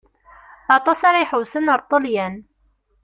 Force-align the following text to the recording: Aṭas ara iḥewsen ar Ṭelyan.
Aṭas 0.77 0.99
ara 1.07 1.23
iḥewsen 1.23 1.71
ar 1.73 1.81
Ṭelyan. 1.91 2.35